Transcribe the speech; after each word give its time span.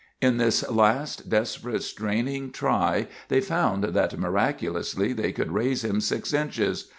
In 0.19 0.37
this 0.37 0.67
last, 0.67 1.29
desperate 1.29 1.83
straining 1.83 2.49
try 2.49 3.05
they 3.27 3.39
found 3.39 3.83
that 3.83 4.17
miraculously 4.17 5.13
they 5.13 5.31
could 5.31 5.51
raise 5.51 5.83
him 5.83 6.01
six 6.01 6.33
inches. 6.33 6.89